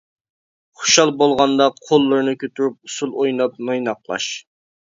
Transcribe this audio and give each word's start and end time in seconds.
خۇشال 0.79 1.13
بولغاندا 1.19 1.67
قوللىرىنى 1.81 2.35
كۆتۈرۈپ 2.45 2.81
ئۇسۇل 2.91 3.15
ئويناپ 3.21 3.63
نايناقلاش. 3.71 4.35